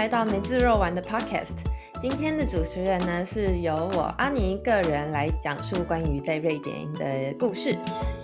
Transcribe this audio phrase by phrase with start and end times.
[0.00, 1.58] 来到梅子肉丸的 Podcast。
[2.00, 7.76] 今天的主持人呢，是由我阿尼个人来讲述关于在瑞典的故事。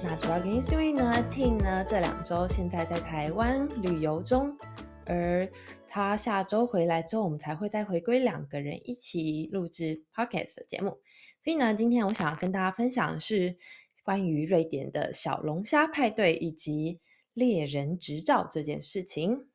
[0.03, 4.57] 那主要原因是因为呢，Tin 呢这两周现在在台湾旅游中，
[5.05, 5.47] 而
[5.87, 11.03] 他下周回来之后，我们才会再回归两个人一起录制 Podcast 的节目。
[11.45, 13.59] 所以呢，今天我想要跟大家分享的是
[14.03, 17.01] 关于瑞典的小龙虾派对以及
[17.35, 19.49] 猎人执照这件事情。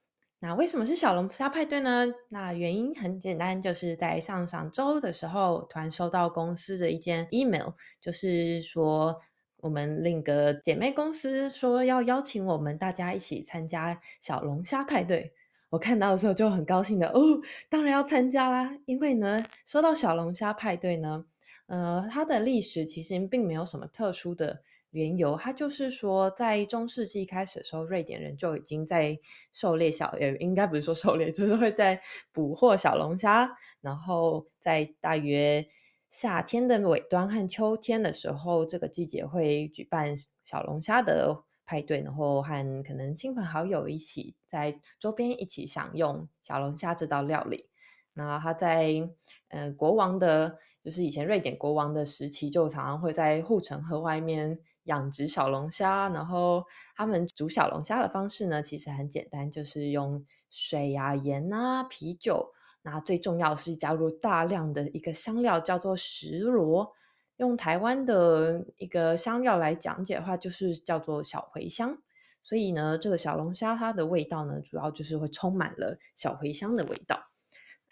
[0.44, 2.12] 那为什么是小龙虾派对呢？
[2.30, 7.70] 那原因很简单，就是在上上周的时候，突然收到公司的一件 email，
[8.02, 9.22] 就是说
[9.58, 15.32] 我们另一个姐妹公司说要邀请我们大家一起参加小龙虾派对。
[15.70, 17.22] 我看到的时候就很高兴的哦，
[17.70, 18.76] 当然要参加啦！
[18.88, 21.24] 因为呢，说到小龙虾派对呢，
[21.68, 24.64] 呃，它的历史其实并没有什么特殊的。
[24.92, 29.20] 缘由，它就是说，在中世纪开始的时候，瑞典人就已经在
[29.52, 35.66] 狩猎小，也应该不是说狩猎， 就是会在捕获小龙虾，然后在大约
[36.10, 47.70] 夏天的尾端和秋天的时候，这个季节会举办小龙虾的派对，然后和可能亲朋好友一起在周边一起享用小龙虾这道料理。
[48.14, 49.10] 那他在
[49.48, 54.60] 呃国王的，就是以前瑞典国王的时期，就常常会在护城河外面。
[54.84, 56.66] 养殖小龙虾，然后
[56.96, 62.52] 他们煮小龙虾的方式呢，其实很简单，就是用水啊、盐啊、啤酒，
[62.82, 66.94] 那最重要是加入大量的一个香料，叫做石螺。
[67.38, 71.98] 用台湾的一个香料来讲解的话，就是叫做小茴香。
[72.44, 77.31] 所以呢，这个小龙虾它的味道呢，主要就是会充满了小茴香的味道。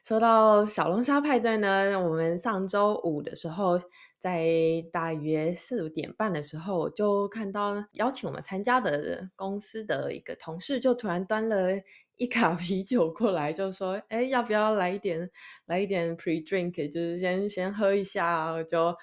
[0.10, 3.80] 说到小龙虾派对呢，我们上周五的时候，
[4.18, 4.44] 在
[4.92, 11.80] 大约四五点半的时候，我就看到邀请我们参加的公司的一个同事，就突然端了
[12.16, 15.30] 一卡 啤酒过来，就说：“哎，要不要来一点，
[15.68, 18.96] 来一点 pre drink，就是先先喝一下。”就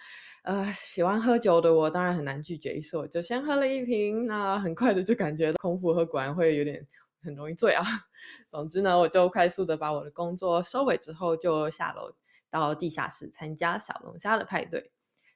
[0.43, 4.27] 呃喜欢喝酒的我，当然很难拒绝，于是我就先喝了一瓶。
[4.27, 6.85] 那很快的就感觉空腹喝果然会有点。
[7.27, 7.85] 很容易醉啊。
[8.49, 12.13] 总之呢，我就快速的把我的工作收尾之后，就下楼
[12.49, 14.93] 到地下室参加小龙虾的派对。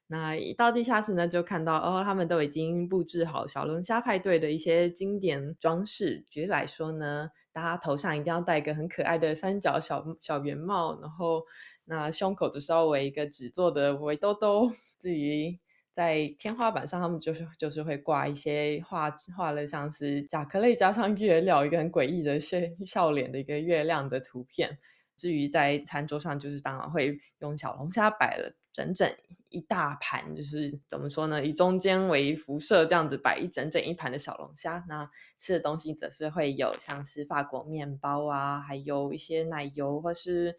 [0.07, 6.25] 那一到地下室呢，就看到哦，他们都已经布置好小龙虾派对的一些经典装饰。
[6.31, 11.45] 举例来说呢，大家头上一定要戴一个很可爱的三角小小圆帽，然后
[11.85, 14.73] 那胸口的稍微一个纸做的围兜兜。
[14.99, 15.61] 至于
[15.93, 24.79] 在天花板上，他们就是就是会挂一些画画了像是甲壳类加上月亮，一个很诡异的笑笑脸的一个月亮的图片。
[25.17, 29.07] 至于在餐桌上，就是当然会用小龙虾摆了整整
[29.51, 31.45] 一大盘，就是怎么说呢？
[31.45, 34.83] 以中间为辐射，这样子摆一整整一盘的小龙虾。
[34.89, 40.57] 那吃的东西则是会有像是法国面包啊，还有一些奶油或是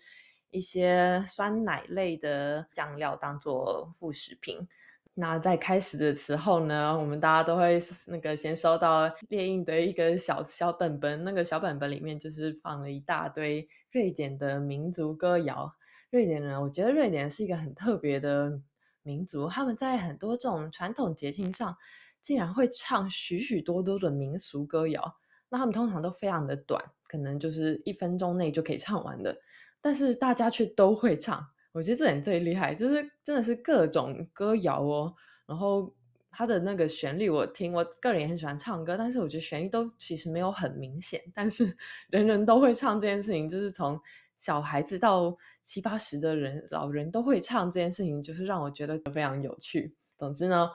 [0.51, 4.67] 一些酸奶类的酱料当做副食品。
[5.13, 15.73] 那在开始的时候呢，我们大家都会那个先收到猎印的一个小小本本，那个小本本里面就是放了一大堆瑞典的民族歌谣。
[16.11, 18.59] 瑞典人，我觉得瑞典是一个很特别的
[19.01, 21.75] 民族，他们在很多这种传统节庆上，
[22.21, 25.17] 竟然会唱许许多多的民俗歌谣。
[25.49, 29.37] 那他们通常都非常的短，可能就是一分钟内就可以唱完的，
[29.81, 31.45] 但是大家却都会唱。
[31.73, 35.13] 我觉得这点最厉害，就是真的是各种歌谣哦。
[35.45, 35.93] 然后
[36.29, 41.75] 它的那个旋律，我听，我个人也很喜欢唱歌，但是我觉得旋律都其实没有很明显，但是
[42.09, 43.99] 人人都会唱这件事情，就是从
[44.35, 49.95] 小孩子到七八十的人老人都会唱这件事情，就是让我觉得非常有趣。
[50.17, 50.69] 总之呢，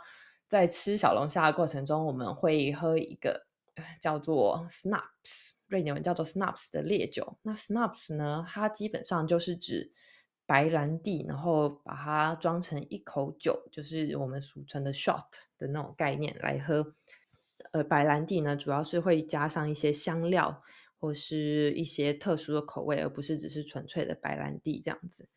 [0.49, 3.47] 在吃小龙虾的过程中，我们会喝一个
[4.01, 7.37] 叫做 snaps，瑞典文叫做 snaps 的烈酒。
[7.43, 9.93] 那 snaps 呢，它基本上就是指。
[10.47, 15.27] 白兰地，然后把它装成一口酒，就是我们俗称的 shot
[15.59, 16.95] 的那种概念来喝。
[17.73, 20.63] 呃，白兰地呢，主要是会加上一些香料
[20.99, 25.29] 或是一些特殊的口味，而不是只是纯粹的白兰地这样子。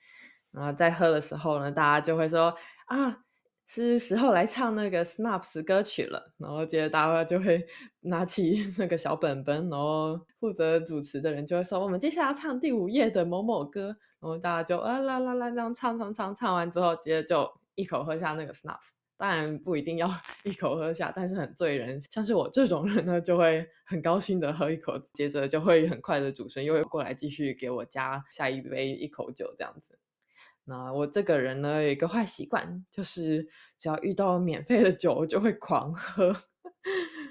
[0.52, 2.56] 然后在喝的时候呢，大家就会说
[2.86, 3.26] 啊。
[3.72, 7.64] 是时候来唱那个 Snaps 歌曲了，然后接着大家就会
[8.02, 18.92] 拿起那个小本本，然后负责主持的人就会说：“我们接下来要唱第五页的某某歌。”然后大家就啊啦啦啦这样唱唱唱，唱完之后，接着就一口喝下那个 Snaps。
[19.18, 20.10] 当然不一定要
[20.44, 22.00] 一口喝下，但是很醉人。
[22.10, 30.00] 像是我这种人呢，就会很高兴的喝一口，接着就会很快的主持人又会过来继续给我加下一杯一口酒这样子。
[30.64, 36.34] 那我这个人呢，有一个坏习惯，就是只要遇到免费的酒，就会狂喝。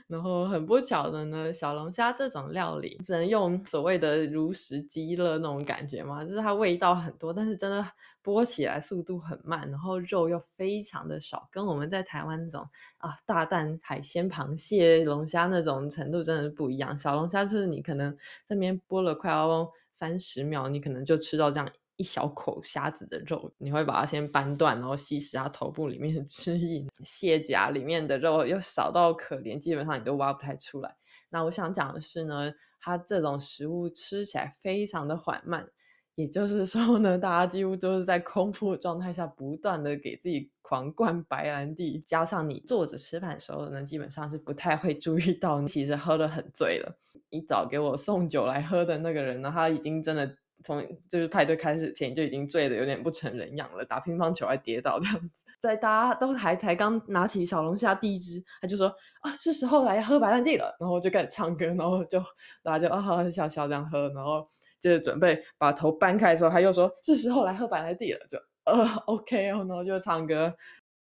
[0.07, 7.85] 然后很不巧的呢，小龙虾这种料理只能用所谓的如实鸡乐那种感觉嘛，就是它味道很多，但是真的
[8.25, 12.67] 剥起来速度很慢，然后肉又非常的少，跟我们在台湾那种
[12.99, 16.97] 啊大蛋海鲜、螃蟹、龙虾那种程度真的是不一样。
[16.97, 18.17] 小龙虾就是你可能
[18.49, 21.69] 这边剥了快要三十秒，你可能就吃到这样。
[21.99, 26.87] 一小口虾子的肉，你会把它先掰断，然后吸食它头部里面的汁液。
[27.03, 30.97] 蟹甲里面的肉又少到可怜，基本上你都挖不太出来。
[31.29, 35.69] 那我想讲的是呢，它这种食物吃起来非常的缓慢，
[36.15, 46.97] 也就是说呢，大家几乎都是在空腹状态下不断的给自己狂灌白兰地，加上你坐着吃饭的时候呢，基本上是不太会注意到你其实喝的很醉了。
[47.31, 50.37] 一早给我送酒来喝的那个人呢，他已经真的。
[50.65, 62.21] 从就是派对开始前就已经醉的有点不成人样了，打乒乓球还跌倒这样子，在大家都还才刚拿起小龙虾第一只，他就说啊是时候来喝白兰地了，然后就开始唱歌，然后就
[62.63, 64.47] 大家就啊好笑笑这样喝，然后
[64.81, 70.55] 就是准备把头搬开的时候，他又说是时候来喝白兰地了，就呃 OK 哦，然后就唱歌。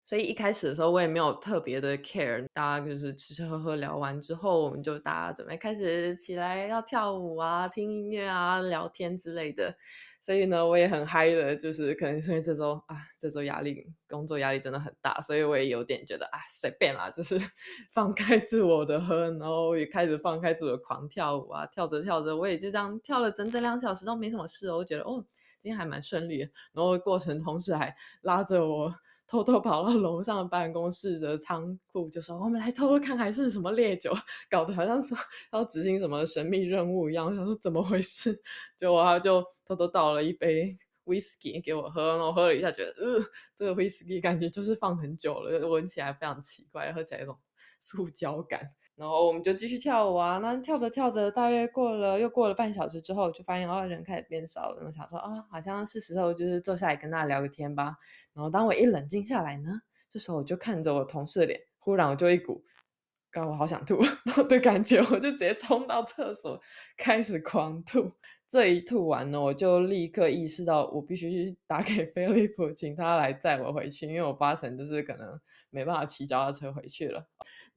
[0.07, 9.75] 所以一开始的时候，我也没有特别的 care，大家就是吃吃喝喝聊完之后，我们就大家准备开始起来要跳舞啊、听音乐啊、聊天之类的。
[10.21, 17.37] 所以呢，我也很嗨的，就是可能因为这周啊，这周压力工作压力真的很大，所以我也有点觉得啊，随便啦，就是
[17.91, 25.21] 放开自我的喝，然后也开始放开自我狂跳舞啊，跳着跳着，我也就这样跳了整整两小时都没什么事哦，我觉得哦，
[25.61, 26.37] 今天还蛮顺利，
[26.71, 28.95] 然后过程同时还拉着我。
[29.27, 34.13] 偷偷跑到楼上办公室的仓库，就说：“我们来偷偷看，还是什么烈酒，
[34.49, 35.17] 搞得好像说
[35.51, 38.41] 要执行什么神秘任务一样。”我想说怎么回事，
[38.79, 47.37] 就他就偷偷倒了一杯 whisky 给我喝，然后喝了一下，觉得呃，这个 whisky 感觉就是放很久了，闻起来非常奇怪，喝起来有种
[47.79, 48.71] 塑胶感。
[48.97, 54.83] 然后我们就继续跳舞啊，那跳着跳着，大约过了又过了半小时之后，就发现哦人开始变少了。
[54.87, 57.95] 我想说啊，好像是时候就是坐下来跟大家聊个天吧。
[58.33, 59.69] 然后当我一冷静下来呢，
[60.09, 62.63] 这时候我就看着我同事的脸，忽然我就一股，
[63.29, 64.01] 刚我好想吐
[64.49, 66.59] 的感觉，我就直接冲到厕所
[66.97, 68.11] 开始狂吐。
[68.47, 75.39] 这一吐完呢，我就立刻意识到我必须打给菲利普，请他来载我回去，因为我八成就是可能
[75.69, 77.27] 没办法骑脚踏车回去了。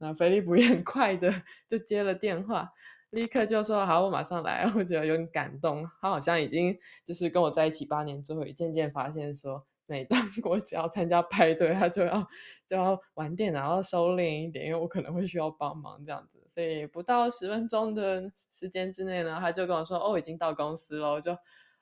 [0.01, 1.31] 那菲利普也很快的
[1.67, 2.73] 就接了电话，
[3.11, 4.63] 立刻就说好，我马上来。
[4.75, 6.75] 我觉得有点感动，他好像已经
[7.05, 12.27] 就是跟我在一起八年之后，也渐渐发现说，每当 我只要参加派对，他就要
[12.65, 16.43] 就要玩电脑，要收敛一点，因为我可能会需要帮忙这样子。
[16.47, 21.11] 所以不到十分钟的时间之内呢，他就跟我说，哦，已经到公司了。
[21.11, 21.33] 我就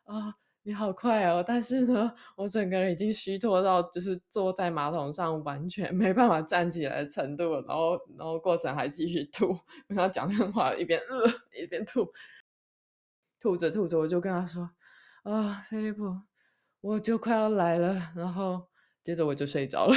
[0.03, 0.35] 啊。
[0.69, 1.43] 你好快哦！
[1.45, 7.53] 但是呢，我整个人已经虚脱到就是坐在马桶上完全没办法站起来的程度。
[7.65, 9.47] 然后，然后过程还继续吐，
[9.87, 12.07] 跟他讲电话，一边呃一边吐，
[13.39, 14.69] 吐着吐着我就跟他说
[15.25, 16.15] ：“啊，菲利普，
[16.81, 18.67] 我就快要来了。”然后
[19.01, 19.95] 接着我就睡着了。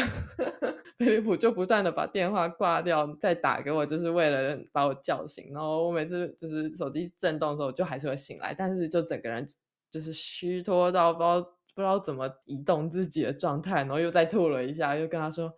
[0.98, 5.52] 菲利普就不断的把电话挂掉，再打给我，就是为了把我叫醒。
[5.52, 9.46] 然后我每次就是手机震动的时候，就还是会醒来，但是就整个人。
[9.92, 11.40] 就是虚脱到不知道
[11.74, 15.54] 不知道怎么移动自己的状态，然后又再吐了一下，又跟他说：“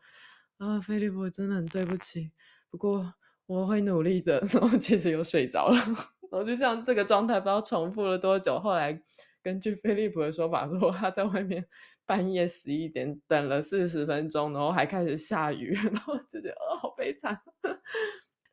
[0.58, 2.32] 啊，菲利普，真的很对不起，
[2.70, 3.14] 不过
[3.46, 5.76] 我会努力的。”然后接着又睡着了，
[6.31, 8.58] 然后就这样这个状态不知道重复了多久。
[8.58, 9.00] 后来
[9.43, 11.67] 根据菲利普的说法，说他在外面
[12.06, 17.41] 半夜十一点等了四十分钟，然后还开始下雨， 然后就觉得啊，好悲惨。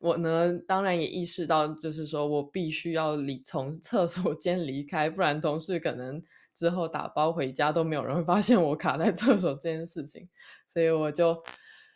[0.02, 6.20] 我呢，当然也意识到，就是说我必须要离从厕所间离开，不然同事可能
[6.52, 10.28] 之后打包回家都没有人会发现我卡在厕所这件事情。
[10.66, 11.40] 所以我就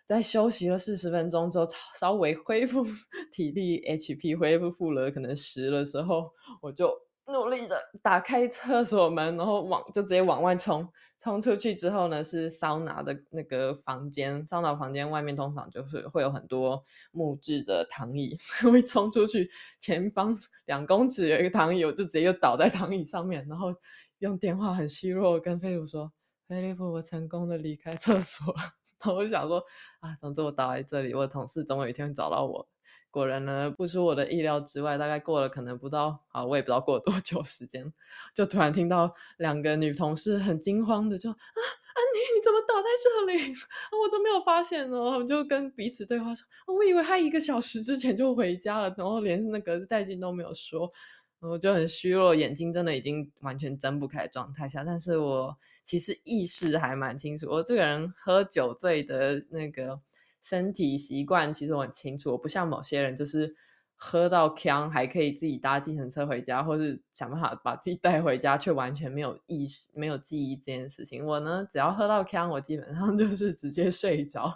[0.06, 1.66] 在休息了四十分钟之后，
[1.98, 2.86] 稍微恢复
[3.32, 6.30] 体力，HP 恢复了可能十的时候，
[6.62, 6.96] 我就
[7.26, 10.88] 努力的打开厕所门，然后往就直接往外冲。
[11.18, 18.36] 冲出去之后呢，是桑拿的那个房间，桑拿房间外面通常就是会有很多木质的躺椅。
[18.70, 23.74] 我冲出去，前方两公尺有一个躺椅，我就直接又倒在躺椅上面，然后
[24.18, 26.12] 用电话很虚弱跟菲利说
[26.46, 28.54] ：“菲利普，我成功的离开厕所。
[29.00, 29.62] ”然后我就想说
[30.00, 32.68] ：“啊，总之我倒在这里，我的同事总有一天会找到我。”
[33.10, 37.90] 果然呢，不出我的意料之外，大概过了可能不到啊，我也不知道过了多久时间，
[38.34, 43.54] 就突然听到两个女同事很惊慌的就啊，安妮你怎么倒在这里？
[44.02, 45.10] 我都没有发现哦。
[45.12, 50.92] 他们就跟彼此对话说，我以为他一个小时之前就回家了，然后连那个代金都没有说，
[51.40, 60.00] 我就很虚弱，眼睛真的已经完全睁不开状态下，但是我其实意识还蛮清楚，我这个人喝酒醉的那个。
[60.48, 63.56] 身体习惯其实我很清楚，我不像某些人就是。
[63.98, 71.24] 喝到呛还可以自己搭计程车回家，或是想办法把自己带回家，却完全没有意识、没有记忆这件事情。
[71.24, 74.52] 我呢，只要喝到呛，我基本上 就是直接睡着。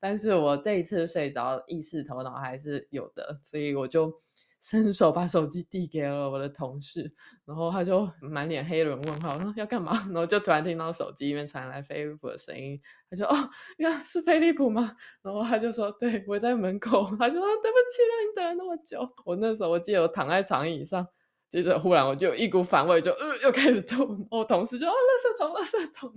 [0.00, 4.12] 但是我这一次睡着，意识头脑还是有的，所以我就。
[4.60, 7.10] 伸手把手机递给了我的同事，
[7.46, 9.92] 然后他就满脸黑人问号，说要干嘛？
[10.12, 17.04] 然后就突然听到手机里面传来菲利普的声音，他说：“哦，原来是菲利普吗？”然后他就说：“对，我在门口。
[17.18, 21.06] ”他就说：“对不起让，你等了那么久。”我那时候我记得我躺在长椅上，
[21.48, 24.04] 接着忽然我就一股反胃，就呃又开始吐。
[24.30, 26.12] 我同事就哦，垃圾桶，垃圾桶。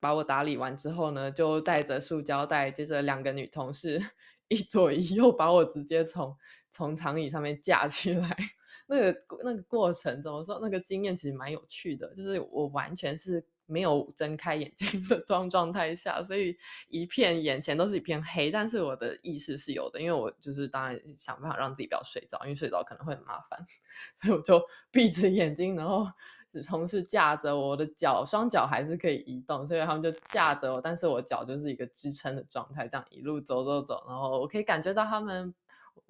[0.00, 4.00] 把我打理完之后呢，就带着塑胶袋，接着两个女同事
[4.46, 6.36] 一左一右把我直接从。
[6.70, 8.36] 从长椅上面架起来，
[8.86, 10.58] 那个那个过程怎么说？
[10.62, 16.56] 那个经验其实蛮有趣的，就是我完全是没有睁开眼睛的状 状态下，所以
[16.88, 23.58] 一片眼前都是一片黑，但是我的意识是有的，因为我就是当然想办法让自己不要睡着，因为睡着可能会很麻烦，
[24.14, 26.06] 所以我就闭着眼睛，然后
[26.62, 35.54] 同事架着我的脚，双脚还是可以移动，所以他们就架着我，但是我脚就是一个支撑的状态，这样一路走走走，然后我可以感觉到他们。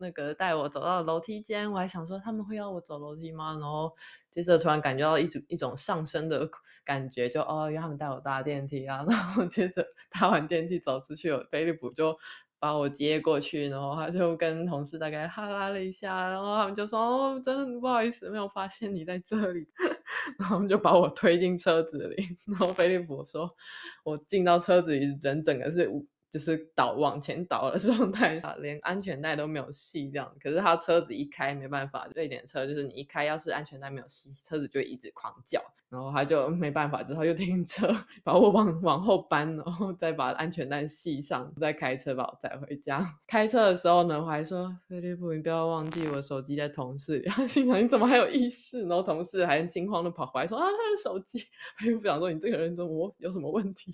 [0.00, 3.56] 那个带我走到楼梯间，我还想说他们会要我走楼梯吗？
[3.58, 3.92] 然后
[4.30, 6.48] 接着突然感觉到一种一种上升的
[6.84, 9.04] 感觉，就哦，因为他们带我搭电梯啊。
[9.08, 12.16] 然后接着搭完电梯走出去，飞利浦就
[12.58, 19.66] 把我接过去，然后他就跟同事大概哈拉了一下，然后他们就说哦，真的不好意思，没有发现你在这里。
[20.38, 23.54] 然后他们就把我推进车子里，然后菲利普说，
[24.04, 25.90] 我进到车子里，人整个是。
[26.30, 30.34] 就是倒往前倒的 状态下，连安全带都没有系，这样。
[30.42, 35.62] 可是他车子一开，没办法，瑞典车就是你一开，要是安全带没有系，车子就会一直狂叫。
[35.90, 37.88] 然后他就没办法，之后又停车，
[38.22, 43.02] 把我往往后搬，然后再把安全带系上，再开车把我载回家。
[43.26, 47.26] 开车的时候呢，我还说菲利普，你不要忘记我手机在同事里。
[47.30, 48.82] 他 心想你怎么还有意识？
[48.82, 51.42] 然后同事还惊慌的跑回来说啊，他的手机。
[51.78, 53.90] 他又不想说你这个人怎么有什么问题？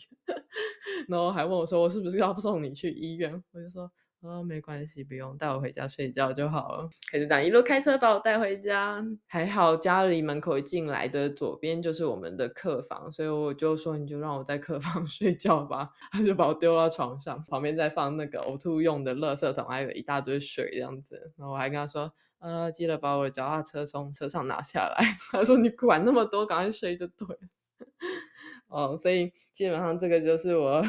[1.09, 3.43] 然后还问我说我是不是要送你去医院？
[3.53, 3.91] 我就说。
[4.27, 6.89] 哦，没关系，不用带我回家睡觉就好了。
[7.13, 15.91] 他就这样，一路开车把我带回家，还好家里门口一进来的左边就是我们的客房，所以我就说你就让我在客房 睡觉吧。
[16.11, 21.35] 他就把我丢到床上，旁边再放那个呕吐用的垃圾桶，还有一大堆水这样子。
[21.37, 25.05] 然后我还跟他说，呃，记得把我脚踏车从车上拿下来。
[25.33, 27.39] 他说你管那么多，赶快睡就对了。
[28.69, 30.83] 哦，所以基本上这个就是我。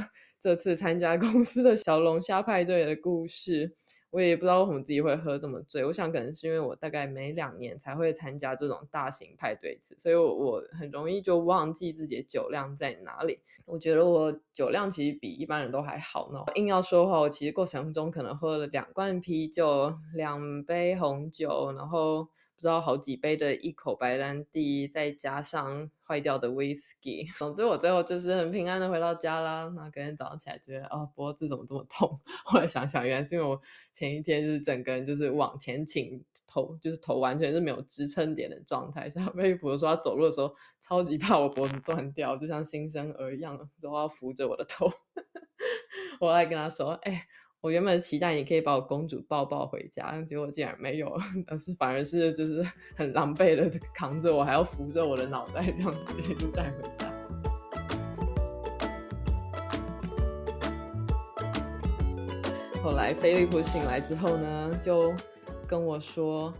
[0.45, 3.73] 这次参加公司的小龙虾派对的故事，
[4.11, 5.83] 我也不知道为什么自己会喝这么醉。
[5.83, 13.39] 我想可能是因为我大概每两年才会参加这种大型派对次，所以我我很容易就忘记自己的酒量在哪里。
[13.65, 16.39] 我觉得我酒量其实比一般人都还好呢。
[16.53, 22.27] 硬要说的话，我其实过程中可能喝了两罐啤酒、两杯红酒，然后。
[22.55, 29.69] 不知道好几杯的一口白兰地，再加上坏掉的 whisky， 总之我最后就是很平安的回到家啦。
[29.75, 32.19] 那隔天早上起来觉得哦脖子怎么这么痛？
[32.45, 39.09] 后来想想，原来是因为我前一天就是整个人就是往前倾，头就是头完全是没有支撑点的状态。
[39.09, 44.89] 像微博说他走路的时候超级怕我脖子断掉，就像新生儿一样都要扶着我的头。
[46.21, 47.27] 我还跟他说，哎。
[47.65, 51.11] 我原本期待你可以把我公主抱抱回家，但结果竟然没有，
[51.47, 52.63] 而是反而是就是
[52.95, 57.11] 很狼狈的扛着我，还要扶着我的脑袋这样子一路带回家。
[62.83, 65.11] 后来菲利普醒来之后呢，就
[65.67, 66.53] 跟我说，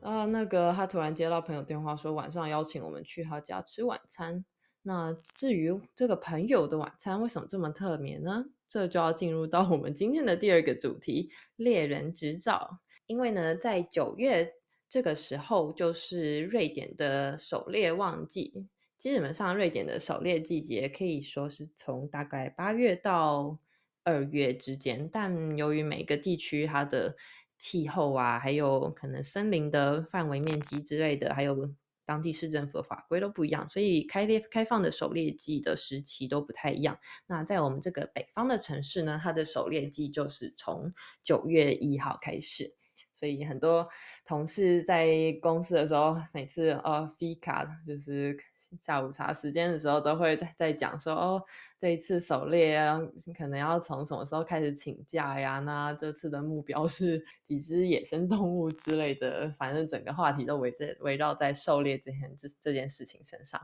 [0.00, 4.42] 啊，那个他突然接到朋友电话，说晚上邀请我们去他家吃晚餐。
[4.80, 8.46] 那至于这个朋友的晚餐为什么这么特别呢？
[8.68, 12.80] 这就要进入到我们今天的第二个主题——猎人执照。
[13.06, 14.54] 因为呢，在九月
[14.88, 23.58] 这个时候就是瑞典的狩猎旺季，基本上瑞典的狩猎季节可以说是从大概八月到
[24.04, 25.08] 二月之间。
[25.10, 27.16] 但由于每个地区它的
[27.56, 31.74] 气候啊，还有可能森林的范围面积之类的，还有。
[32.08, 36.98] 当地市政府的法规都不一样，所以开猎开放的狩猎季的时期都不太一样。
[37.26, 42.74] 那在我们这个北方的城市呢，它的狩猎季就是从九月一号开始。
[43.18, 43.88] 所以很多
[44.24, 45.08] 同事在
[45.42, 48.38] 公司的时候，每次哦，fika 就是
[48.80, 51.42] 下午茶时间的时候，都会在讲说哦，
[51.76, 53.00] 这一次狩猎啊，
[53.36, 55.58] 可能要从什么时候开始请假呀？
[55.58, 63.60] 那这次的目标是几只野生动物之类的，反正整个话题都围着围绕在狩猎这件这这件事情身上。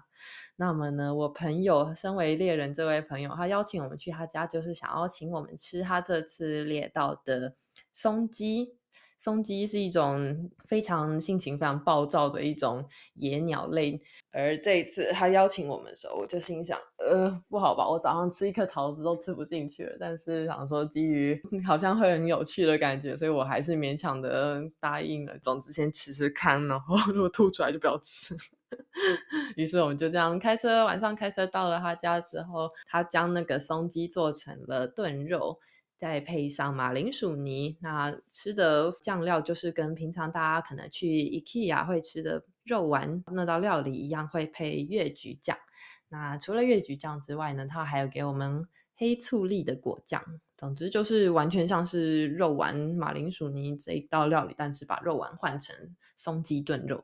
[0.56, 7.54] 那么呢，我朋友身为猎人这位朋友，他邀请我们去他家，就是想要请我们吃他这次猎到的
[7.92, 8.76] 松鸡。
[9.18, 19.96] 松鸡是一种非常性情非常暴躁的一种野鸟类，而这一次他邀请我们的时候，我就心想，呃，不好吧，我早上吃一颗桃子都吃不进去了。
[19.98, 25.38] 但是想说，基于 好像会很有趣的感觉，所以我还是勉强的答应了。
[25.42, 28.36] 总之先吃吃看，然后如果吐出来就不要吃。
[29.56, 35.58] 于是我们就这样开车，晚上开车到了他家之后，他将那个松鸡做成了炖肉。
[36.04, 45.56] 再配上马铃薯泥，那吃的酱料就是跟平常大家可能去 IKEA 会吃的肉丸那道料理一样，会配越橘酱。
[46.10, 50.22] 那除了越橘酱之外呢，它还有给我们黑醋栗的果酱。
[50.58, 55.74] 总之就是完全像是肉丸马铃薯泥这一道料理，但是把肉丸换成
[56.16, 57.02] 松鸡炖肉。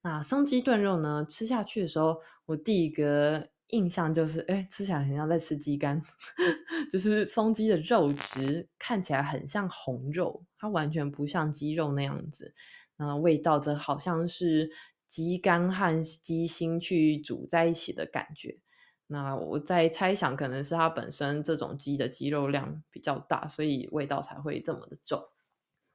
[0.00, 3.48] 那松鸡炖肉呢，吃下去的时候，我第一个。
[3.68, 6.02] 印象就是，哎，吃起来很像在吃鸡肝，
[6.90, 12.54] 就是松鸡的肉质看起来很像红肉，它完全不像鸡肉那样子。
[12.96, 14.70] 那味道则好像是
[15.06, 18.58] 鸡肝和鸡心去煮在一起的感觉。
[19.06, 25.22] 那我在猜想，可能是它本身这种鸡的鸡肉量比较大，所以味道才会这么的重。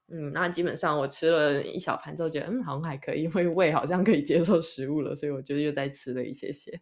[0.07, 6.81] 嗯，那基本上我吃了一小盘之后，觉得嗯好像还可以，因为胃好像可以接受食物了，所以我就又再吃了一些些。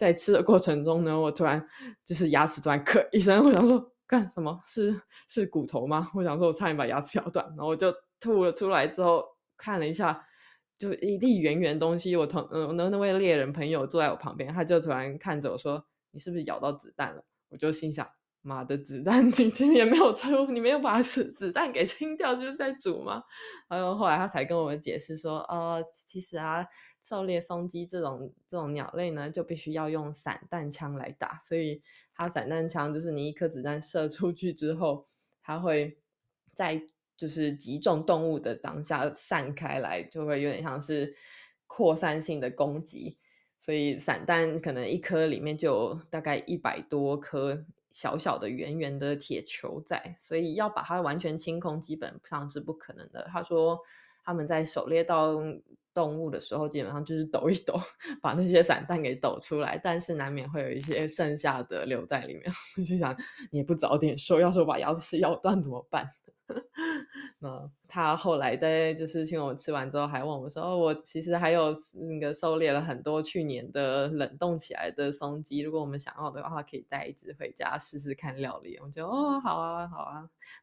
[0.00, 1.62] 在吃的过程中呢，我突然
[2.06, 4.58] 就是牙齿突然咳一声，我想说干什么？
[4.64, 6.10] 是是骨头吗？
[6.14, 8.88] 我想说，我差点把牙齿咬断，然后我就吐了出来。
[8.88, 9.22] 之后
[9.58, 10.26] 看了一下，
[10.78, 12.16] 就一粒圆圆东西。
[12.16, 18.08] 我同嗯那那位猎人朋友坐在我旁边，他就突然看着我说：“你是不是咬到子弹了？”我就心想。
[18.42, 23.22] 妈的子弹， 你今天也没有抽，你没有把子子弹给清掉，就是在煮吗？
[23.68, 26.66] 然后后来他才跟我们解释说，呃，其实啊，
[27.02, 31.82] 狩猎松鸡这种这种鸟类呢，就必须要用散弹枪来打，所以
[32.14, 35.06] 它散弹枪就是你一颗子弹射出去之后，
[35.42, 35.98] 它会
[36.54, 36.82] 在
[37.16, 41.14] 就是击中动物的当下散开来，就会有点像是
[41.66, 43.18] 扩散性的攻击，
[43.58, 47.62] 所以散弹可能一颗里面就有大概一百多颗。
[47.92, 53.28] 小小的圆圆的铁球在，所以要把它完全清空，基本上是不可能的。
[53.30, 53.78] 他说
[54.24, 55.36] 他们在狩猎到
[55.92, 57.74] 动物的时候，基本上就是抖一抖，
[58.22, 62.44] 把那些散弹给抖出来，但是难免会有一些剩下的留在里面。
[62.78, 63.16] 我就想，
[63.50, 66.08] 你不早点说，要是我把牙齿咬断怎么办？
[67.40, 71.72] 那他后来在就是请我吃完之后，还问我说：“我其实还有
[72.08, 80.14] 那个狩猎了很多去年的冷冻起来的松鸡，如果我们想要的话，可以带一只回家试试看料理。”我就哦，好啊，好啊。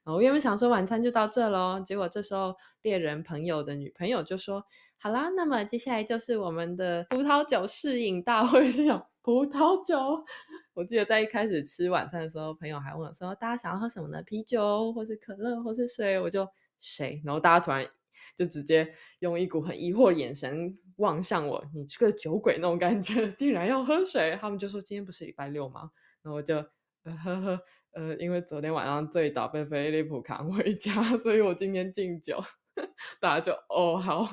[0.04, 4.66] 然后我原本想说晚餐就到这喽，结果这时候猎人朋友的女朋友就说
[5.00, 10.26] ：“好啦，那么接下来就是我们的葡萄酒试饮大会。”是想葡萄酒。
[10.74, 14.22] 我记得在一开始吃晚餐的时候，朋友还问我说：“大家想要喝什么呢？
[14.24, 16.48] 啤酒，或是可乐，或是水？”我就
[16.80, 17.88] 谁，然后大家突然
[18.36, 25.92] 就直接用一股很疑惑的眼神望向我：“你这个酒鬼那种感觉，竟然要喝水？”他们就说：“今天不是礼拜六吗？”
[26.24, 26.56] 然后我就
[27.04, 27.60] 呃呵呵
[27.92, 32.44] 呃，因为昨天晚上醉倒被菲利普扛回家，所以我今天敬酒。
[33.20, 34.28] 大家就哦好，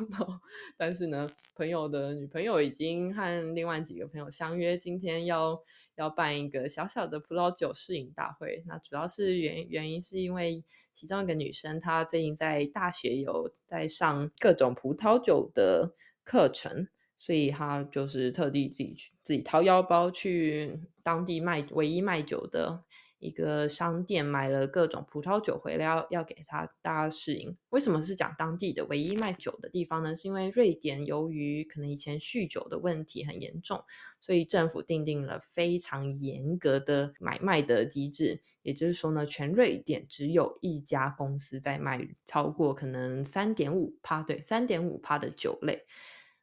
[0.77, 5.59] 但是呢，朋友的女朋友已经和另外几个朋友相约，今天要
[5.97, 8.63] 要办一个小小的葡萄酒试饮大会。
[8.67, 22.85] 那主要是原原因是因为其中一个女生她最近在大学有在上各种葡萄酒的课程，所以她就是特地自己去自己掏腰包去当地卖唯一卖酒的。
[23.19, 27.57] 一个商店买了各种葡萄酒回来，要要给他大家试饮。
[27.71, 30.15] 为什么是讲当地的唯一卖酒的地方呢？
[30.15, 33.83] 是因为瑞典由于可能以前酗酒的问题很严重，
[34.21, 38.43] 所以政府定定了非常严格的买卖的机制。
[38.63, 45.85] 也就是说呢，全瑞典只有一家公司在卖超过可能三点五趴，对，三点五趴的酒类。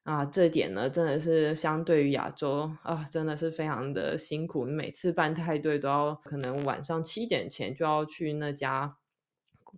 [0.04, 4.66] 啊，这点呢，真的是相对于亚洲啊，真的是非常的辛苦。
[4.66, 8.98] 你每次办派对都要可能晚上七点前就要去那家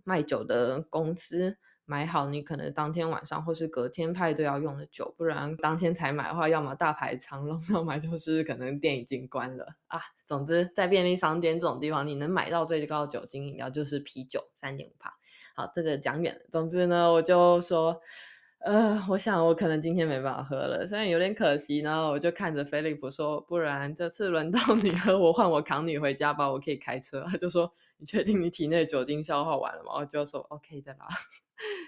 [0.02, 10.00] 卖酒的公司买好，你可能当天晚上或是隔天派对要用的酒，不然当天才买的话，要么大排长龙， 要么就是可能店已经关了啊。
[10.24, 15.18] 总之，在便利商店这种地方，你能买到最高酒精饮料就是啤酒，三点五帕。
[15.54, 16.40] 好，这个讲远了。
[16.50, 18.00] 总之呢，我就说。
[18.64, 21.80] 呃，我想我可能今天没办法喝了，虽然有点可惜。
[21.80, 31.06] 然后我就看着菲利普说：“不然这次轮到你喝，我换我扛你回家吧，我可以开车。”他就说：“你确定你体内酒精消耗完了吗？”我就说：“OK 的啦。”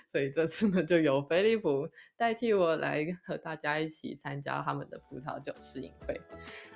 [0.07, 6.21] 所以这次呢，就由菲利普代替我来和大家一起参加他们的葡萄酒试饮会。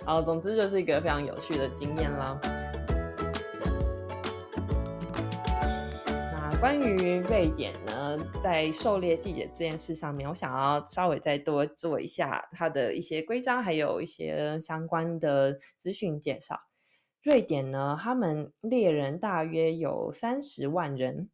[0.07, 2.41] 好，总之就是一个非常有趣的经验啦。
[6.61, 16.61] 关于瑞典呢，在狩猎季节这件事上面，我想要稍微再多做一下它的一些规章，还有一些相关的资讯介绍。
[17.23, 21.31] 瑞典呢，他们猎人大约有三十万人。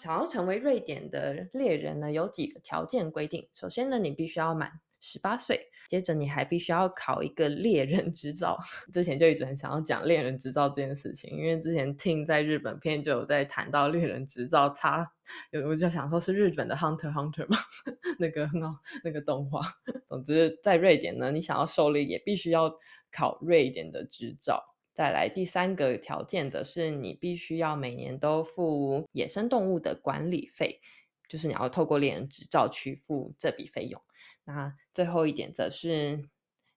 [0.00, 3.46] 想要成为瑞典的猎人呢，有几个条件规定。
[3.52, 4.80] 首先呢，你必须要满。
[5.04, 8.56] 十八岁，接着你还必须要考一个猎人执照。
[8.94, 15.12] 之前就一直很想要讲猎人执照这件事情，因为之前听在日本片就有在谈到猎人执照，差
[15.50, 17.58] 有我就想说是日本的 Hunter Hunter 嘛，
[18.20, 19.60] 那个那那个动画。
[20.08, 22.72] 总之，在瑞典呢，你想要狩猎也必须要
[23.10, 24.62] 考瑞典的执照。
[24.92, 30.80] 再来第三个条件则是你必须要每年都付野生动物的管理费，
[31.28, 34.00] 就是你要透过猎人执照去付这笔费用。
[34.44, 36.28] 那最后一点则是，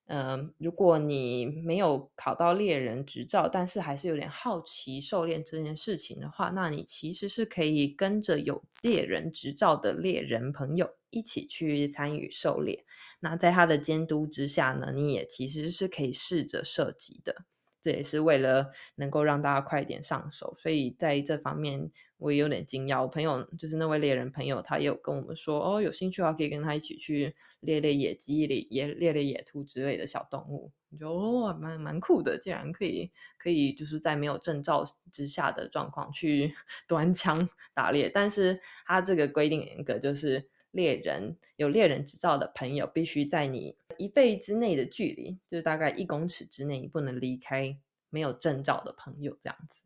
[0.06, 12.84] 嗯，如果你没有考到猎人执照，但是还是有点好奇狩猎这件事情的话，那你其实是可以跟着有猎人执照的猎人朋友一起去参与狩猎。
[13.18, 17.44] 那在他的监督之下呢，你也其实是可以试着射击的。
[17.86, 23.00] 这也是为了能够让大家快点上手，所以在这方面我也有点惊讶。
[23.00, 30.72] 我朋友就是那位猎人朋友，他也有跟我们说，哦，有兴趣的话可以跟他一起去猎猎野鸡、猎野猎猎野兔之类的小动物。
[30.90, 36.52] 我觉得哦，蛮蛮酷的，竟然可以可以就是在没有证照之下的状况去
[36.88, 38.10] 端枪打猎。
[38.12, 43.74] 但是他这个规定严格，就是猎人有猎人执照的朋友必须在你。
[43.98, 47.74] 一倍之内的距离，就是大概一公尺之内，你不能离开
[48.10, 49.84] 没有证照的朋友这样子。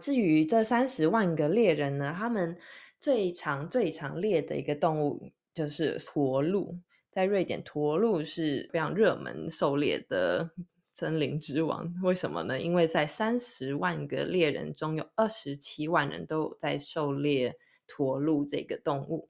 [0.00, 2.56] 至于这三十万个猎人呢，他们
[3.00, 6.78] 最常最常猎的一个动物就是驼鹿。
[7.10, 10.48] 在瑞典，驼鹿是非常热门狩猎的
[10.94, 11.92] 森林之王。
[12.04, 12.60] 为什么呢？
[12.60, 17.56] 因为在三十万个猎人中有二十七万人都在狩猎
[17.88, 19.28] 驼鹿这个动物。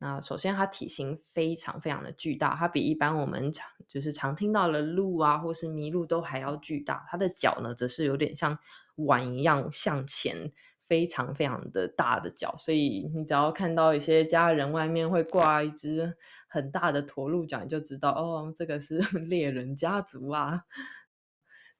[0.00, 7.04] 那首先，它体型非常非常的巨大，它比一般我们常就是常听到的鹿啊，或是麋鹿都还要巨大。
[7.10, 8.56] 它的脚呢，则是有点像
[8.94, 12.54] 碗一样向前，非常非常的大的脚。
[12.56, 20.62] 所以你只要看到一些家人外面会挂一只很大的驼鹿角，你就知道哦，这个是 猎人家族啊。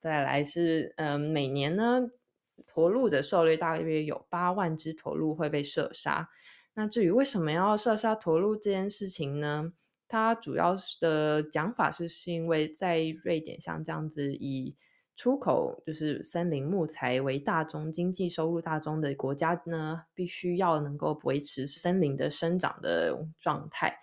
[0.01, 2.03] 再来是，嗯，每年呢，
[2.67, 6.31] 驼鹿的狩猎大约有八万只驼鹿会被射杀。
[6.79, 9.73] 那至于为什么要射杀驼鹿这件事情呢？
[10.07, 14.77] 它主要的讲法是，是因为在瑞典像这样子以
[15.17, 23.99] 出口就是森林木材为大宗经济收入大宗的国家呢，必须要能够维持森林的生长的状态。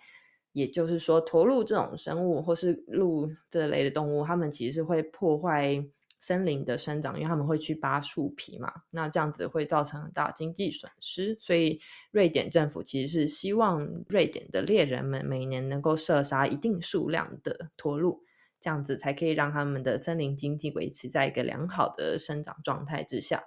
[0.52, 5.82] 也就是说，驼鹿这种生物或是鹿这类的动物，它们其实会破坏。
[6.26, 18.24] 森林的生长，因为他们会去扒树皮嘛，那这样子会造成很大经济损失，所以瑞典政府其实是希望瑞典的猎人们每年能够射杀一定数量的驼鹿，
[18.60, 23.44] 这样子才可以让他们的森林经济维持在一个良好的生长状态之下。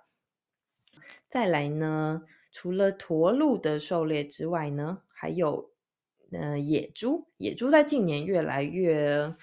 [1.28, 5.72] 再来呢，除了驼鹿的狩猎之外呢，还有
[6.32, 9.36] 呃野猪，野猪在近年越来越。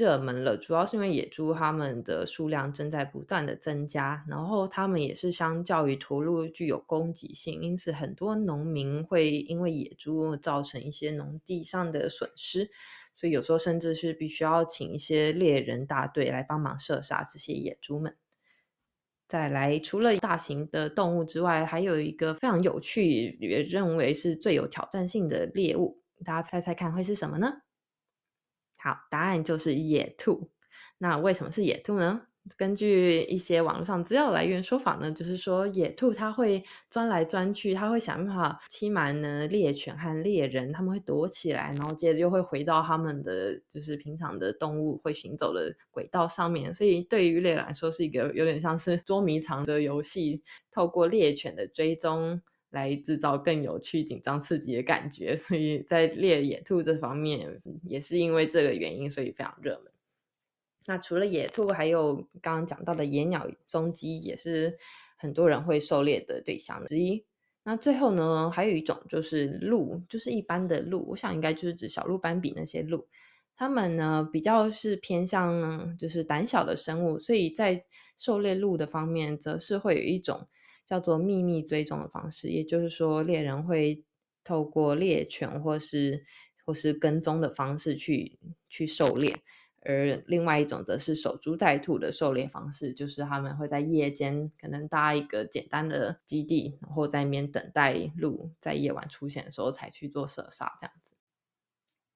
[0.00, 12.70] 热门了，主要是因为野猪它们的数量正在不断的增加，然后它们也是相较于驼鹿具有攻击性，因此很多农民会因为野猪造成一些农地上的损失，
[13.14, 18.16] 所以有时候甚至是必须要请一些猎人大队来帮忙射杀这些野猪们。
[19.28, 27.52] 再来，除了大型的动物之外，还有一个非常有趣，也认为是最有挑战性的猎物，大家猜猜看会是什么呢？
[28.82, 30.50] 好，答案就是野兔。
[30.98, 32.22] 那为什么是野兔呢？
[32.56, 46.72] 根据一些网络上资料来源说法呢，就是说野兔它会钻来钻去，它会想办法欺瞒呢猎犬和猎人，他们会躲起来，然后接着又会回到他们的就是平常的动物会行走的轨道上面。
[46.72, 52.40] 所以对于猎人来说，是一个有点像是捉迷藏的游戏，透过猎犬的追踪。
[52.70, 59.92] 来制造更有趣、紧张、刺激的感觉，所以在猎野兔这方面也是因为这个原因，所以非常热门。
[60.86, 64.76] 那除了野兔，还有刚刚讲到的野鸟、松鸡，也是
[65.16, 67.24] 很多人会狩猎的对象之一。
[67.62, 73.06] 那最后呢，还有一种就是鹿，就是一般的鹿，我想应该就是指小鹿斑比那些鹿。
[73.54, 77.84] 它们呢比较是偏向就是胆小的生物，所以在
[78.16, 80.48] 狩猎鹿的方面，则是会有一种
[80.90, 84.02] 叫做秘密追踪的方式，也就是说猎人会
[84.42, 86.24] 透过猎犬或是
[86.66, 89.36] 或是跟踪的方式去去狩猎。
[89.82, 101.14] 而另外一种则是守株待兔的狩猎方式，就是他们会在夜间可能搭一个简单的基地，然后在那边等待鹿在夜晚出现的时候才去做射杀，这样子。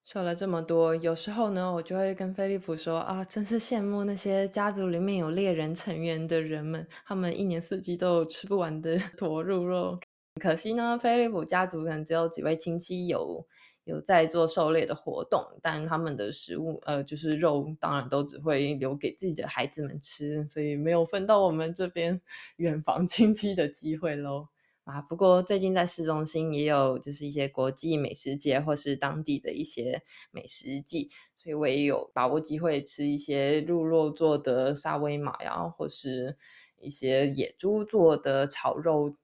[0.04, 9.98] 说了这么多，有时候呢，我就会跟菲利普说啊，真是羡慕那些家族里面有猎人成员的人们，他们一年四季都有吃不完的 驼鹿肉。
[10.38, 13.46] 可惜呢，菲利普家族可能只有几位亲戚有。
[13.84, 22.18] 有在做狩猎的活动，但他们的食物，呃，就是肉，当然都只会留给自己的孩子们吃，所以没有分到我们这边
[22.56, 24.48] 远房亲戚的机会喽。
[24.84, 36.36] 啊，不过最近在市中心也有，就是一些国际美食节或是当地的一些美食季，所以我也有把握机会吃一些鹿肉做的沙威玛呀，或是
[36.78, 39.16] 一些野猪做的炒肉。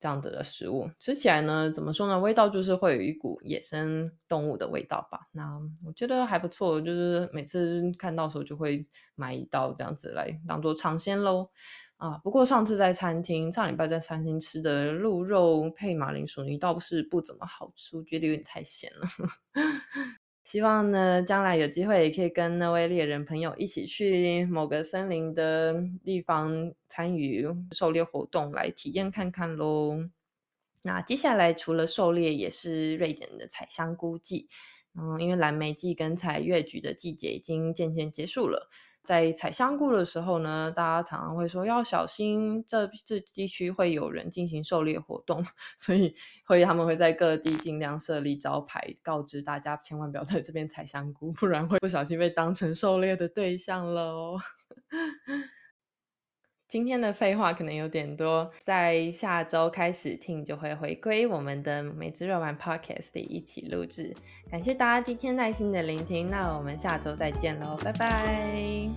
[0.00, 2.18] 这样子的食物吃起来呢，怎么说呢？
[2.18, 5.28] 味道就是会有一股野生动物的味道吧。
[5.30, 11.50] 那我觉得还不错，就是每次看到时候就会买一道这样子来当做尝鲜喽。
[12.02, 19.06] 啊，不过上次在餐厅，上礼拜在餐厅吃的鹿肉配马铃薯泥倒不是不怎么好吃，我觉得有点太咸了。
[20.42, 29.96] 希望呢，将来有机会也可以跟那位猎人朋友一起去某个森林的地方参与狩猎活动，来体验看看喽。
[30.82, 34.48] 那接下来除了狩猎，也是瑞典的采香菇季。
[34.98, 38.68] 嗯，因为蓝莓季跟采月菊的季节已经渐渐结束了。
[39.02, 45.44] 在采香菇的时候呢，大家常常会说要小心，这这地区会有人进行狩猎活动，
[45.78, 54.38] 所以会他们会在各地尽量设立招牌，告知大家千万不要在这边采香菇，不然会不小心被当成狩猎的对象喽。
[56.72, 64.16] 今天的废话可能有点多，在下周开始听就会回归我们的梅子肉丸 Podcast 一起录制。
[64.50, 68.88] 感谢大家今天耐心的聆听，那我们下周再见喽，拜拜。